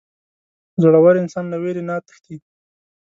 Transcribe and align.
•زړور 0.81 1.15
انسان 1.21 1.45
له 1.49 1.57
وېرې 1.61 1.83
نه 1.89 1.95
تښتي. 2.07 2.35